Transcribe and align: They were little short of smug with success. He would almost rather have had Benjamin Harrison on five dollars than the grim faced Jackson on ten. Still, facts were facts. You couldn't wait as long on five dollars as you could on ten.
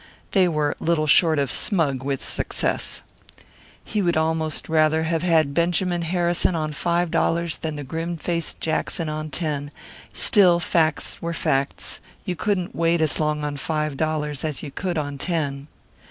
They 0.31 0.47
were 0.47 0.75
little 0.79 1.05
short 1.05 1.37
of 1.37 1.51
smug 1.51 2.01
with 2.01 2.25
success. 2.25 3.03
He 3.83 4.01
would 4.01 4.17
almost 4.17 4.67
rather 4.67 5.03
have 5.03 5.21
had 5.21 5.53
Benjamin 5.53 6.01
Harrison 6.01 6.55
on 6.55 6.71
five 6.73 7.11
dollars 7.11 7.57
than 7.57 7.75
the 7.75 7.83
grim 7.83 8.17
faced 8.17 8.59
Jackson 8.59 9.09
on 9.09 9.29
ten. 9.29 9.69
Still, 10.11 10.59
facts 10.59 11.21
were 11.21 11.35
facts. 11.35 11.99
You 12.25 12.35
couldn't 12.35 12.75
wait 12.75 12.99
as 12.99 13.19
long 13.19 13.43
on 13.43 13.57
five 13.57 13.95
dollars 13.95 14.43
as 14.43 14.63
you 14.63 14.71
could 14.71 14.97
on 14.97 15.19
ten. 15.19 15.67